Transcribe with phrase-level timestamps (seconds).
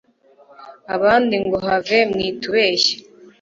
[0.95, 2.95] abandi ngo have mwitubeshya